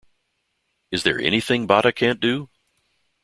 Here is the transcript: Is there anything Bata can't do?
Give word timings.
Is 0.89 1.03
there 1.03 1.19
anything 1.21 1.67
Bata 1.67 1.91
can't 1.93 2.19
do? 2.19 2.49